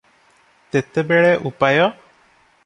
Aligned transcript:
ତେତେବେଳେ 0.75 1.35
ଉପାୟ? 1.51 1.87